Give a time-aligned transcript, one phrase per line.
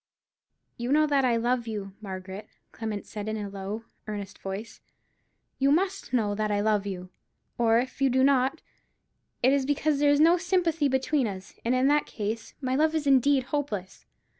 [0.77, 4.81] "You know that I love you, Margaret," Clement said, in a low, earnest voice;
[5.59, 7.11] "you must know that I love you:
[7.59, 8.63] or if you do not,
[9.43, 12.95] it is because there is no sympathy between us, and in that case my love
[12.95, 14.07] is indeed hopeless.